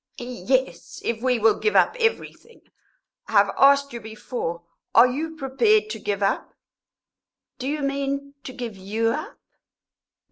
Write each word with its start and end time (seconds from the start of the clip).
"Yes, 0.17 0.99
if 1.05 1.21
we 1.21 1.37
will 1.37 1.59
give 1.59 1.75
up 1.75 1.95
everything. 1.99 2.61
I 3.27 3.33
have 3.33 3.53
asked 3.55 3.93
you 3.93 4.01
before 4.01 4.63
are 4.95 5.05
you 5.05 5.35
prepared 5.35 5.91
to 5.91 5.99
give 5.99 6.23
up?" 6.23 6.55
"Do 7.59 7.67
you 7.67 7.83
mean, 7.83 8.33
to 8.45 8.51
give 8.51 8.75
you 8.75 9.09
up?" 9.09 9.37